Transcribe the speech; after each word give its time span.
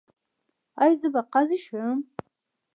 ایا 0.81 0.95
زه 1.01 1.07
باید 1.13 1.27
قاضي 1.33 1.57
شم؟ 1.65 1.97